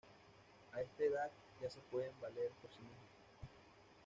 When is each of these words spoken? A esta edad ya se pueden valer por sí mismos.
A 0.73 0.81
esta 0.81 1.03
edad 1.03 1.31
ya 1.61 1.69
se 1.69 1.79
pueden 1.91 2.11
valer 2.19 2.49
por 2.59 2.71
sí 2.71 2.79
mismos. 2.79 3.51